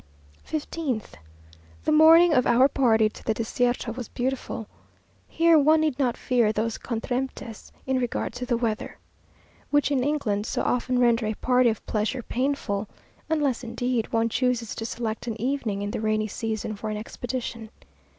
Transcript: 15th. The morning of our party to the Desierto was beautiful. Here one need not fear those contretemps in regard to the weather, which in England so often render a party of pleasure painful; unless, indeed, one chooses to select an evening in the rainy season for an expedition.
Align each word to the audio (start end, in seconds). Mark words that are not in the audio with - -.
15th. 0.47 1.11
The 1.85 1.91
morning 1.91 2.33
of 2.33 2.47
our 2.47 2.67
party 2.67 3.07
to 3.07 3.23
the 3.23 3.35
Desierto 3.35 3.91
was 3.93 4.07
beautiful. 4.07 4.65
Here 5.27 5.59
one 5.59 5.81
need 5.81 5.99
not 5.99 6.17
fear 6.17 6.51
those 6.51 6.79
contretemps 6.79 7.71
in 7.85 7.99
regard 7.99 8.33
to 8.33 8.47
the 8.47 8.57
weather, 8.57 8.97
which 9.69 9.91
in 9.91 10.03
England 10.03 10.47
so 10.47 10.63
often 10.63 10.97
render 10.97 11.27
a 11.27 11.35
party 11.35 11.69
of 11.69 11.85
pleasure 11.85 12.23
painful; 12.23 12.89
unless, 13.29 13.63
indeed, 13.63 14.11
one 14.11 14.27
chooses 14.29 14.73
to 14.73 14.87
select 14.87 15.27
an 15.27 15.39
evening 15.39 15.83
in 15.83 15.91
the 15.91 16.01
rainy 16.01 16.25
season 16.27 16.75
for 16.75 16.89
an 16.89 16.97
expedition. 16.97 17.69